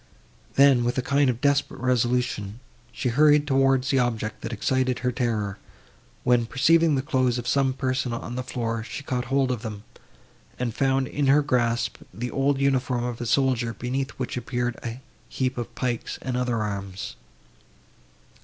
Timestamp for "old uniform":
12.31-13.03